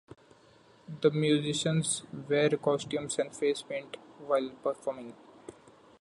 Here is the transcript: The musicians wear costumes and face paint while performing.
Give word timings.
The 1.01 1.11
musicians 1.11 2.01
wear 2.27 2.49
costumes 2.57 3.19
and 3.19 3.31
face 3.35 3.61
paint 3.61 3.97
while 4.25 4.49
performing. 4.63 5.13